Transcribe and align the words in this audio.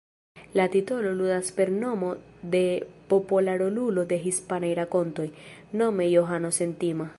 La 0.59 0.63
titolo 0.75 1.11
ludas 1.19 1.51
per 1.57 1.69
nomo 1.83 2.09
de 2.55 2.63
popola 3.13 3.55
rolulo 3.65 4.07
de 4.13 4.19
hispanaj 4.25 4.75
rakontoj, 4.83 5.29
nome 5.83 6.09
Johano 6.19 6.55
Sentima. 6.61 7.09